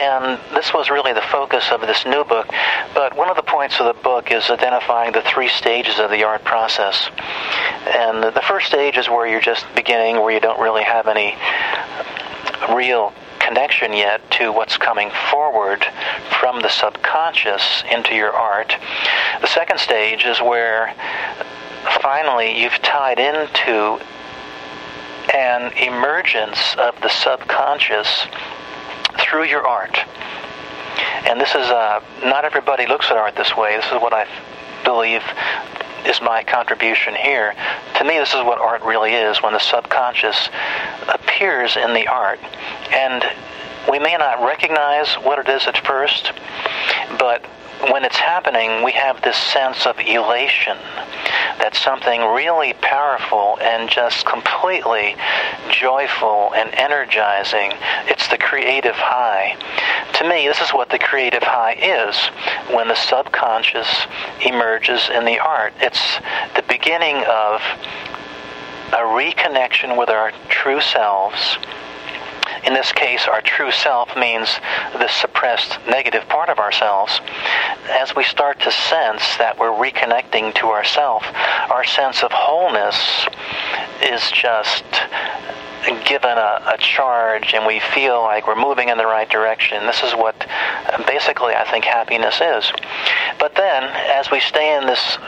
And 0.00 0.40
this 0.54 0.72
was 0.72 0.88
really 0.88 1.12
the 1.12 1.22
focus 1.22 1.70
of 1.70 1.82
this 1.82 2.06
new 2.06 2.24
book. 2.24 2.48
But 2.94 3.16
one 3.16 3.28
of 3.28 3.36
the 3.36 3.42
points 3.42 3.80
of 3.80 3.86
the 3.86 4.02
book 4.02 4.32
is 4.32 4.48
identifying 4.48 5.12
the 5.12 5.22
three 5.22 5.48
stages 5.48 5.98
of 5.98 6.10
the 6.10 6.24
art 6.24 6.42
process. 6.44 7.10
And 7.86 8.22
the 8.22 8.42
first 8.48 8.66
stage 8.66 8.96
is 8.96 9.08
where 9.08 9.26
you're 9.26 9.40
just 9.40 9.66
beginning, 9.74 10.20
where 10.20 10.32
you 10.32 10.40
don't 10.40 10.60
really 10.60 10.84
have 10.84 11.06
any 11.06 11.36
real 12.74 13.12
connection 13.40 13.92
yet 13.92 14.20
to 14.30 14.52
what's 14.52 14.76
coming 14.76 15.10
forward 15.30 15.84
from 16.40 16.60
the 16.60 16.68
subconscious 16.68 17.82
into 17.90 18.14
your 18.14 18.32
art. 18.32 18.74
The 19.40 19.48
second 19.48 19.80
stage 19.80 20.24
is 20.24 20.40
where 20.40 20.94
finally 22.00 22.62
you've 22.62 22.80
tied 22.82 23.18
into 23.18 24.00
an 25.34 25.72
emergence 25.74 26.74
of 26.76 27.00
the 27.00 27.08
subconscious 27.08 28.26
through 29.18 29.44
your 29.44 29.66
art. 29.66 29.96
And 31.26 31.40
this 31.40 31.50
is 31.50 31.68
uh, 31.68 32.00
not 32.24 32.44
everybody 32.44 32.86
looks 32.86 33.10
at 33.10 33.16
art 33.16 33.36
this 33.36 33.56
way. 33.56 33.76
This 33.76 33.86
is 33.86 34.00
what 34.00 34.12
I 34.12 34.26
believe 34.84 35.22
is 36.06 36.20
my 36.22 36.42
contribution 36.42 37.14
here. 37.14 37.54
To 37.98 38.04
me, 38.04 38.18
this 38.18 38.30
is 38.30 38.42
what 38.42 38.58
art 38.58 38.82
really 38.82 39.12
is 39.12 39.42
when 39.42 39.52
the 39.52 39.60
subconscious 39.60 40.48
appears 41.08 41.76
in 41.76 41.92
the 41.92 42.06
art. 42.08 42.40
And 42.92 43.24
we 43.90 43.98
may 43.98 44.16
not 44.16 44.44
recognize 44.44 45.14
what 45.14 45.38
it 45.38 45.48
is 45.48 45.66
at 45.66 45.76
first, 45.86 46.32
but 47.18 47.44
when 47.88 48.04
it's 48.04 48.18
happening, 48.18 48.84
we 48.84 48.92
have 48.92 49.22
this 49.22 49.36
sense 49.36 49.86
of 49.86 49.98
elation 50.00 50.76
that 51.58 51.74
something 51.74 52.20
really 52.20 52.74
powerful 52.74 53.58
and 53.60 53.88
just 53.88 54.26
completely 54.26 55.16
joyful 55.70 56.52
and 56.54 56.74
energizing. 56.74 57.72
It's 58.06 58.28
the 58.28 58.36
creative 58.36 58.96
high. 58.96 59.56
To 60.18 60.28
me, 60.28 60.46
this 60.46 60.60
is 60.60 60.70
what 60.70 60.90
the 60.90 60.98
creative 60.98 61.42
high 61.42 61.74
is 61.74 62.16
when 62.74 62.88
the 62.88 62.94
subconscious 62.94 64.06
emerges 64.44 65.08
in 65.08 65.24
the 65.24 65.38
art. 65.38 65.72
It's 65.80 66.18
the 66.56 66.64
beginning 66.68 67.24
of 67.24 67.62
a 68.92 69.04
reconnection 69.06 69.96
with 69.96 70.10
our 70.10 70.32
true 70.48 70.80
selves 70.80 71.56
in 72.64 72.74
this 72.74 72.92
case, 72.92 73.26
our 73.26 73.40
true 73.40 73.70
self 73.70 74.14
means 74.16 74.60
the 74.92 75.08
suppressed 75.08 75.78
negative 75.88 76.28
part 76.28 76.48
of 76.48 76.58
ourselves. 76.58 77.20
As 77.88 78.14
we 78.14 78.24
start 78.24 78.60
to 78.60 78.70
sense 78.70 79.36
that 79.38 79.58
we're 79.58 79.68
reconnecting 79.68 80.54
to 80.56 80.66
ourself, 80.68 81.24
our 81.70 81.84
sense 81.84 82.22
of 82.22 82.30
wholeness 82.32 83.26
is 84.02 84.30
just 84.30 84.84
given 86.04 86.36
a, 86.36 86.62
a, 86.74 86.76
charge 86.78 87.54
and 87.54 87.66
we 87.66 87.80
feel 87.80 88.20
like 88.22 88.46
we're 88.46 88.60
moving 88.60 88.90
in 88.90 88.98
the 88.98 89.06
right 89.06 89.28
direction. 89.30 89.86
This 89.86 90.02
is 90.02 90.12
what 90.12 90.36
basically 91.06 91.54
I 91.54 91.64
think 91.70 91.84
happiness 91.84 92.40
is. 92.40 92.70
But 93.38 93.54
then, 93.54 93.84
as 93.84 94.30
we 94.30 94.40
stay 94.40 94.76
in 94.76 94.86
this 94.86 95.18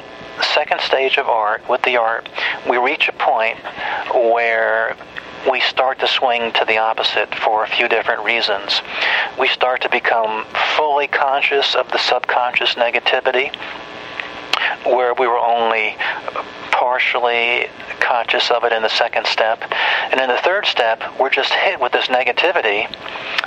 second 0.54 0.80
stage 0.80 1.16
of 1.18 1.28
art, 1.28 1.66
with 1.68 1.82
the 1.82 1.96
art, 1.96 2.28
we 2.68 2.76
reach 2.76 3.08
a 3.08 3.12
point 3.12 3.58
where 4.14 4.96
we 5.50 5.60
start 5.60 5.98
to 6.00 6.06
swing 6.06 6.52
to 6.52 6.64
the 6.64 6.78
opposite 6.78 7.34
for 7.34 7.64
a 7.64 7.68
few 7.68 7.88
different 7.88 8.24
reasons. 8.24 8.80
We 9.38 9.48
start 9.48 9.82
to 9.82 9.88
become 9.88 10.44
fully 10.76 11.06
conscious 11.08 11.74
of 11.74 11.88
the 11.90 11.98
subconscious 11.98 12.74
negativity, 12.74 13.54
where 14.84 15.14
we 15.14 15.26
were 15.26 15.38
only 15.38 15.96
partially 16.70 17.68
conscious 18.00 18.50
of 18.50 18.64
it 18.64 18.72
in 18.72 18.82
the 18.82 18.88
second 18.88 19.26
step. 19.26 19.62
And 20.10 20.20
in 20.20 20.28
the 20.28 20.38
third 20.38 20.66
step, 20.66 21.02
we're 21.18 21.30
just 21.30 21.52
hit 21.52 21.80
with 21.80 21.92
this 21.92 22.06
negativity 22.06 22.90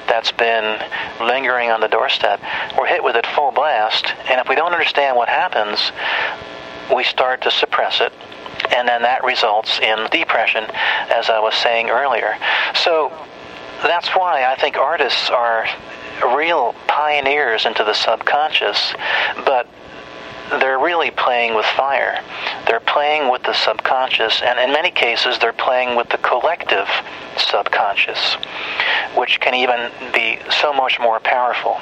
that's 0.07 0.31
been 0.31 0.79
lingering 1.19 1.71
on 1.71 1.81
the 1.81 1.87
doorstep. 1.87 2.41
We're 2.77 2.87
hit 2.87 3.03
with 3.03 3.15
it 3.15 3.25
full 3.27 3.51
blast, 3.51 4.13
and 4.29 4.39
if 4.39 4.49
we 4.49 4.55
don't 4.55 4.71
understand 4.71 5.15
what 5.15 5.29
happens, 5.29 5.91
we 6.93 7.03
start 7.03 7.41
to 7.43 7.51
suppress 7.51 8.01
it 8.01 8.13
and 8.75 8.87
then 8.87 9.01
that 9.03 9.23
results 9.23 9.79
in 9.79 10.07
depression, 10.11 10.65
as 11.09 11.29
I 11.29 11.39
was 11.39 11.55
saying 11.55 11.89
earlier. 11.89 12.37
So 12.75 13.11
that's 13.81 14.09
why 14.09 14.45
I 14.45 14.55
think 14.55 14.77
artists 14.77 15.29
are 15.29 15.65
real 16.35 16.73
pioneers 16.87 17.65
into 17.65 17.83
the 17.83 17.93
subconscious, 17.93 18.93
but 19.45 19.67
they're 20.49 20.79
really 20.79 21.11
playing 21.11 21.55
with 21.55 21.65
fire. 21.65 22.23
They're 22.67 22.79
playing 22.79 23.31
with 23.31 23.43
the 23.43 23.53
subconscious, 23.53 24.41
and 24.41 24.59
in 24.59 24.71
many 24.71 24.91
cases, 24.91 25.39
they're 25.39 25.53
playing 25.53 25.95
with 25.95 26.09
the 26.09 26.17
collective 26.19 26.87
subconscious, 27.37 28.35
which 29.15 29.39
can 29.39 29.53
even 29.53 29.91
be 30.13 30.39
so 30.49 30.73
much 30.73 30.99
more 30.99 31.19
powerful. 31.19 31.77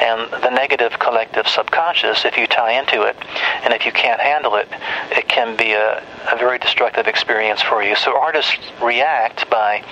And 0.00 0.30
the 0.42 0.50
negative 0.50 0.98
collective 0.98 1.46
subconscious, 1.46 2.24
if 2.24 2.36
you 2.36 2.46
tie 2.46 2.72
into 2.72 3.02
it, 3.02 3.16
and 3.62 3.72
if 3.74 3.84
you 3.84 3.92
can't 3.92 4.20
handle 4.20 4.56
it, 4.56 4.68
it 5.10 5.28
can 5.28 5.56
be 5.56 5.72
a, 5.72 6.02
a 6.32 6.36
very 6.38 6.58
destructive 6.58 7.06
experience 7.06 7.62
for 7.62 7.82
you. 7.82 7.94
So 7.96 8.16
artists 8.18 8.56
react 8.82 9.48
by 9.50 9.84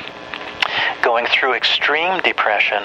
going 1.03 1.27
through 1.27 1.55
extreme 1.55 2.21
depression 2.23 2.83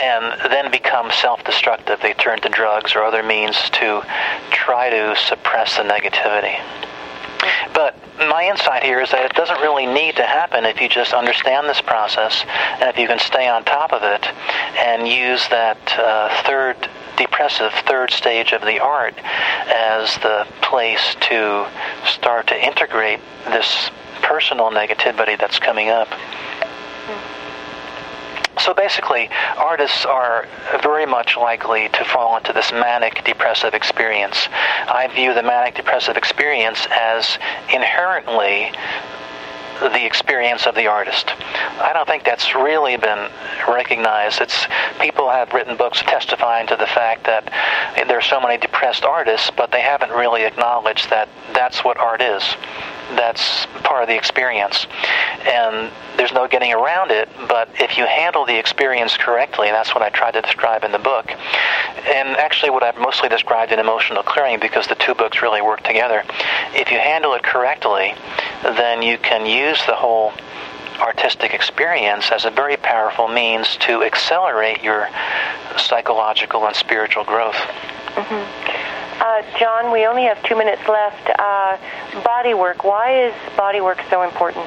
and 0.00 0.52
then 0.52 0.70
become 0.70 1.10
self 1.10 1.42
destructive. 1.44 2.00
They 2.00 2.12
turn 2.14 2.40
to 2.40 2.48
drugs 2.48 2.94
or 2.94 3.02
other 3.02 3.22
means 3.22 3.56
to 3.70 4.02
try 4.50 4.90
to 4.90 5.16
suppress 5.16 5.76
the 5.76 5.82
negativity. 5.82 6.60
But 7.74 7.96
my 8.18 8.48
insight 8.48 8.84
here 8.84 9.00
is 9.00 9.10
that 9.10 9.24
it 9.24 9.34
doesn't 9.34 9.60
really 9.60 9.86
need 9.86 10.16
to 10.16 10.22
happen 10.24 10.64
if 10.64 10.80
you 10.80 10.88
just 10.88 11.12
understand 11.12 11.68
this 11.68 11.80
process 11.80 12.44
and 12.80 12.88
if 12.88 12.98
you 12.98 13.08
can 13.08 13.18
stay 13.18 13.48
on 13.48 13.64
top 13.64 13.92
of 13.92 14.02
it 14.02 14.26
and 14.78 15.08
use 15.08 15.48
that 15.48 15.78
uh, 15.98 16.42
third 16.44 16.76
depressive 17.16 17.72
third 17.86 18.10
stage 18.10 18.52
of 18.52 18.62
the 18.62 18.78
art 18.78 19.14
as 19.66 20.14
the 20.18 20.46
place 20.62 21.16
to 21.20 21.66
start 22.06 22.46
to 22.46 22.66
integrate 22.66 23.20
this 23.46 23.90
personal 24.22 24.70
negativity 24.70 25.38
that's 25.38 25.58
coming 25.58 25.88
up. 25.88 26.08
So 28.62 28.72
basically, 28.72 29.28
artists 29.56 30.06
are 30.06 30.46
very 30.84 31.04
much 31.04 31.36
likely 31.36 31.88
to 31.88 32.04
fall 32.04 32.36
into 32.36 32.52
this 32.52 32.70
manic 32.70 33.24
depressive 33.24 33.74
experience. 33.74 34.46
I 34.86 35.08
view 35.12 35.34
the 35.34 35.42
manic 35.42 35.74
depressive 35.74 36.16
experience 36.16 36.86
as 36.92 37.38
inherently 37.74 38.70
the 39.80 40.06
experience 40.06 40.66
of 40.66 40.76
the 40.76 40.86
artist. 40.86 41.32
I 41.80 41.90
don't 41.92 42.06
think 42.06 42.22
that's 42.22 42.54
really 42.54 42.96
been 42.96 43.28
recognized. 43.66 44.40
It's 44.40 44.66
people 45.00 45.28
have 45.28 45.52
written 45.52 45.76
books 45.76 46.00
testifying 46.02 46.68
to 46.68 46.76
the 46.76 46.86
fact 46.86 47.24
that 47.24 47.50
there 48.06 48.16
are 48.16 48.22
so 48.22 48.40
many 48.40 48.58
depressed 48.58 49.02
artists, 49.02 49.50
but 49.50 49.72
they 49.72 49.80
haven't 49.80 50.10
really 50.10 50.44
acknowledged 50.44 51.10
that 51.10 51.28
that's 51.52 51.82
what 51.82 51.96
art 51.96 52.22
is. 52.22 52.44
That's 53.16 53.66
part 53.84 54.02
of 54.02 54.08
the 54.08 54.16
experience. 54.16 54.86
And 55.46 55.90
there's 56.16 56.32
no 56.32 56.46
getting 56.46 56.72
around 56.72 57.10
it, 57.10 57.28
but 57.48 57.68
if 57.80 57.98
you 57.98 58.06
handle 58.06 58.44
the 58.44 58.58
experience 58.58 59.16
correctly, 59.16 59.68
and 59.68 59.74
that's 59.74 59.94
what 59.94 60.02
I 60.02 60.10
tried 60.10 60.32
to 60.32 60.42
describe 60.42 60.84
in 60.84 60.92
the 60.92 60.98
book, 60.98 61.30
and 61.30 62.36
actually 62.36 62.70
what 62.70 62.82
I've 62.82 62.98
mostly 62.98 63.28
described 63.28 63.72
in 63.72 63.78
Emotional 63.78 64.22
Clearing 64.22 64.60
because 64.60 64.86
the 64.86 64.94
two 64.94 65.14
books 65.14 65.42
really 65.42 65.62
work 65.62 65.82
together, 65.82 66.24
if 66.74 66.90
you 66.90 66.98
handle 66.98 67.34
it 67.34 67.42
correctly, 67.42 68.14
then 68.62 69.02
you 69.02 69.18
can 69.18 69.46
use 69.46 69.84
the 69.86 69.94
whole 69.94 70.32
artistic 71.00 71.54
experience 71.54 72.30
as 72.30 72.44
a 72.44 72.50
very 72.50 72.76
powerful 72.76 73.28
means 73.28 73.76
to 73.78 74.04
accelerate 74.04 74.82
your 74.82 75.08
psychological 75.76 76.66
and 76.66 76.76
spiritual 76.76 77.24
growth. 77.24 77.56
Mm-hmm. 78.14 78.91
Uh, 79.22 79.40
John, 79.56 79.92
we 79.92 80.04
only 80.04 80.24
have 80.24 80.42
two 80.42 80.56
minutes 80.56 80.82
left. 80.88 81.30
Uh, 81.38 81.78
body 82.24 82.54
work. 82.54 82.82
Why 82.82 83.26
is 83.28 83.34
body 83.56 83.80
work 83.80 84.00
so 84.10 84.22
important? 84.22 84.66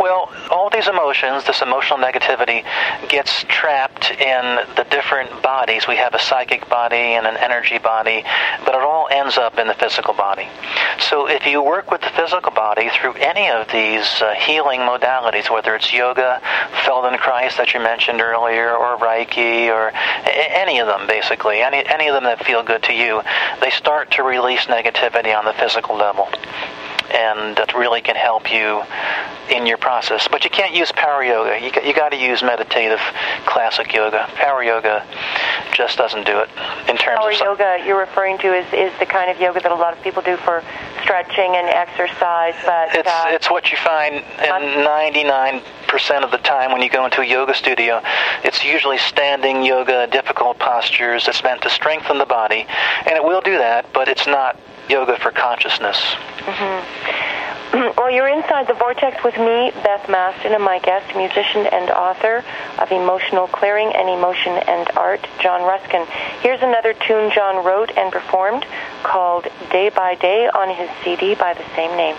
Well, 0.00 0.32
all 0.50 0.70
these 0.70 0.88
emotions, 0.88 1.44
this 1.44 1.60
emotional 1.60 1.98
negativity, 1.98 2.64
gets 3.10 3.44
trapped 3.48 4.10
in 4.10 4.66
the 4.74 4.86
different 4.90 5.42
bodies. 5.42 5.86
We 5.86 5.96
have 5.96 6.14
a 6.14 6.18
psychic 6.18 6.70
body 6.70 6.96
and 6.96 7.26
an 7.26 7.36
energy 7.36 7.76
body, 7.76 8.24
but 8.64 8.74
it 8.74 8.80
all 8.80 9.08
ends 9.10 9.36
up 9.36 9.58
in 9.58 9.66
the 9.66 9.74
physical 9.74 10.14
body. 10.14 10.48
So 11.00 11.28
if 11.28 11.46
you 11.46 11.62
work 11.62 11.90
with 11.90 12.00
the 12.00 12.08
physical 12.16 12.50
body 12.50 12.88
through 12.88 13.12
any 13.14 13.50
of 13.50 13.70
these 13.70 14.22
uh, 14.22 14.32
healing 14.32 14.80
modalities, 14.80 15.50
whether 15.50 15.74
it's 15.74 15.92
yoga, 15.92 16.40
Feldenkrais 16.84 17.58
that 17.58 17.74
you 17.74 17.80
mentioned 17.80 18.22
earlier, 18.22 18.74
or 18.74 18.96
Reiki, 18.96 19.68
or 19.68 19.92
any 20.24 20.78
of 20.78 20.86
them 20.86 21.06
basically, 21.08 21.60
any, 21.60 21.84
any 21.86 22.08
of 22.08 22.14
them 22.14 22.24
that 22.24 22.42
feel 22.46 22.62
good 22.62 22.82
to 22.84 22.94
you, 22.94 23.20
they 23.60 23.70
start 23.70 24.12
to 24.12 24.22
release 24.22 24.64
negativity 24.64 25.36
on 25.36 25.44
the 25.44 25.52
physical 25.52 25.94
level 25.94 26.26
and 27.12 27.56
that 27.56 27.74
really 27.74 28.00
can 28.00 28.14
help 28.14 28.52
you 28.52 28.82
in 29.50 29.66
your 29.66 29.78
process. 29.78 30.28
But 30.28 30.44
you 30.44 30.50
can't 30.50 30.74
use 30.74 30.92
power 30.92 31.22
yoga. 31.22 31.58
You, 31.58 31.70
you 31.86 31.94
got 31.94 32.10
to 32.10 32.16
use 32.16 32.42
meditative 32.42 33.00
classic 33.46 33.92
yoga. 33.92 34.26
Power 34.34 34.62
yoga 34.62 35.04
just 35.72 35.98
doesn't 35.98 36.26
do 36.26 36.38
it 36.38 36.48
in 36.88 36.96
terms 36.96 37.18
power 37.18 37.30
of 37.30 37.38
yoga 37.38 37.82
you're 37.86 37.98
referring 37.98 38.38
to 38.38 38.52
is, 38.52 38.66
is 38.72 38.92
the 38.98 39.06
kind 39.06 39.30
of 39.30 39.40
yoga 39.40 39.60
that 39.60 39.72
a 39.72 39.74
lot 39.74 39.96
of 39.96 40.02
people 40.02 40.22
do 40.22 40.36
for 40.38 40.62
stretching 41.02 41.56
and 41.56 41.68
exercise. 41.68 42.54
But 42.64 42.94
it's 42.94 43.08
uh, 43.08 43.26
it's 43.28 43.50
what 43.50 43.70
you 43.70 43.78
find 43.78 44.16
in 44.16 44.84
99 44.84 45.62
percent 45.88 46.24
of 46.24 46.30
the 46.30 46.38
time 46.38 46.72
when 46.72 46.82
you 46.82 46.90
go 46.90 47.04
into 47.04 47.20
a 47.20 47.26
yoga 47.26 47.54
studio. 47.54 48.02
It's 48.44 48.64
usually 48.64 48.98
standing 48.98 49.64
yoga, 49.64 50.06
difficult 50.06 50.58
postures. 50.58 51.26
It's 51.28 51.42
meant 51.42 51.62
to 51.62 51.70
strengthen 51.70 52.18
the 52.18 52.26
body, 52.26 52.66
and 53.06 53.16
it 53.16 53.24
will 53.24 53.40
do 53.40 53.58
that. 53.58 53.92
But 53.92 54.08
it's 54.08 54.26
not 54.26 54.58
yoga 54.88 55.18
for 55.18 55.30
consciousness. 55.30 55.98
Mm-hmm. 56.40 57.19
You're 58.10 58.26
inside 58.26 58.66
the 58.66 58.74
vortex 58.74 59.22
with 59.22 59.38
me, 59.38 59.70
Beth 59.84 60.08
Mastin, 60.08 60.52
and 60.52 60.64
my 60.64 60.80
guest, 60.80 61.14
musician 61.14 61.64
and 61.66 61.90
author 61.90 62.44
of 62.78 62.90
Emotional 62.90 63.46
Clearing 63.46 63.94
and 63.94 64.08
Emotion 64.08 64.52
and 64.66 64.90
Art, 64.96 65.24
John 65.40 65.60
Ruskan. 65.60 66.06
Here's 66.42 66.60
another 66.60 66.92
tune 66.92 67.30
John 67.30 67.64
wrote 67.64 67.92
and 67.96 68.10
performed 68.10 68.66
called 69.04 69.46
Day 69.70 69.90
by 69.90 70.16
Day 70.16 70.48
on 70.48 70.74
his 70.74 70.90
CD 71.04 71.36
by 71.36 71.54
the 71.54 71.64
same 71.76 71.96
name. 71.96 72.16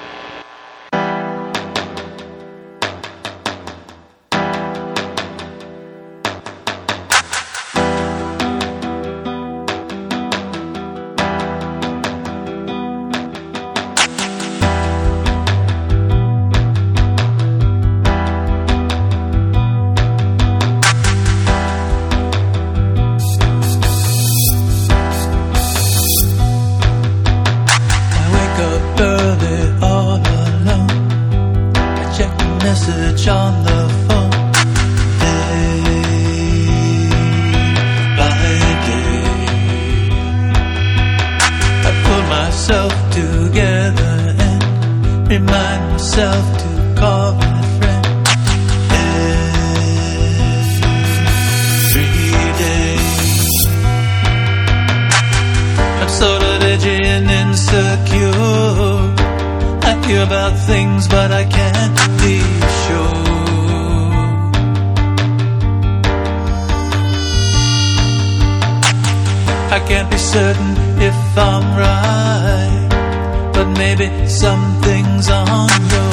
I 69.73 69.79
can't 69.79 70.11
be 70.11 70.17
certain 70.17 70.71
if 71.01 71.15
I'm 71.37 71.63
right, 71.77 73.51
but 73.53 73.67
maybe 73.77 74.27
something's 74.27 75.29
on 75.29 75.69
your 75.89 76.10